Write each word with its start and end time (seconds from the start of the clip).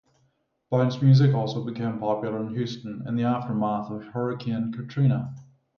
Bounce 0.71 0.99
music 0.99 1.35
also 1.35 1.63
became 1.63 1.99
popular 1.99 2.41
in 2.41 2.55
Houston 2.55 3.07
in 3.07 3.15
the 3.15 3.23
aftermath 3.23 3.91
of 3.91 4.03
Hurricane 4.03 4.71
Katrina. 4.73 5.35